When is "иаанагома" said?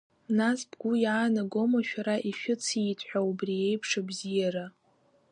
1.03-1.79